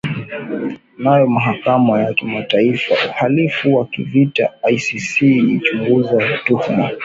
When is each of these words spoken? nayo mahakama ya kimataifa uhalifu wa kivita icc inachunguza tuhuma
nayo 0.97 1.27
mahakama 1.29 2.01
ya 2.01 2.13
kimataifa 2.13 2.95
uhalifu 3.09 3.75
wa 3.75 3.85
kivita 3.87 4.53
icc 4.71 5.21
inachunguza 5.21 6.17
tuhuma 6.45 6.89